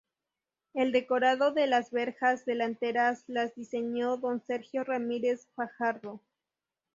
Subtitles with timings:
[0.73, 6.19] El decorado de las verjas delanteras las diseñó don Sergio Ramírez Fajardo.